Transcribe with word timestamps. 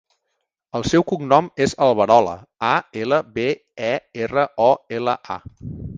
El 0.79 0.85
seu 0.91 1.03
cognom 1.11 1.49
és 1.65 1.75
Alberola: 1.87 2.35
a, 2.69 2.73
ela, 3.03 3.19
be, 3.39 3.47
e, 3.91 3.95
erra, 4.25 4.47
o, 4.71 4.71
ela, 5.01 5.17
a. 5.37 5.43